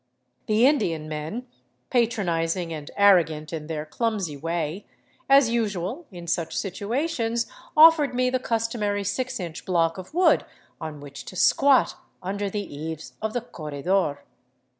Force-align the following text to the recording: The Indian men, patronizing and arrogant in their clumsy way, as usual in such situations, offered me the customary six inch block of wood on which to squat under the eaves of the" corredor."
The 0.47 0.65
Indian 0.65 1.07
men, 1.07 1.45
patronizing 1.91 2.73
and 2.73 2.89
arrogant 2.97 3.53
in 3.53 3.67
their 3.67 3.85
clumsy 3.85 4.35
way, 4.35 4.87
as 5.29 5.49
usual 5.51 6.07
in 6.09 6.25
such 6.25 6.57
situations, 6.57 7.45
offered 7.77 8.15
me 8.15 8.31
the 8.31 8.39
customary 8.39 9.03
six 9.03 9.39
inch 9.39 9.63
block 9.63 9.99
of 9.99 10.15
wood 10.15 10.43
on 10.79 11.01
which 11.01 11.23
to 11.25 11.35
squat 11.35 11.93
under 12.23 12.49
the 12.49 12.63
eaves 12.75 13.13
of 13.21 13.33
the" 13.33 13.41
corredor." 13.53 14.23